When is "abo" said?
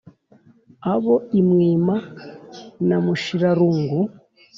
0.93-1.15